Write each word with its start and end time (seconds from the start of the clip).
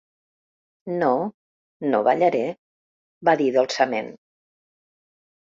"No, 1.03 1.09
no 1.91 1.99
ballaré", 2.07 2.41
va 3.31 3.37
dir 3.43 3.49
dolçament. 3.59 4.11